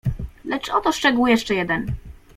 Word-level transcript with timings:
"Lecz 0.45 0.69
oto 0.73 0.91
szczegół 0.91 1.27
jeszcze 1.27 1.55
jeden." 1.55 1.93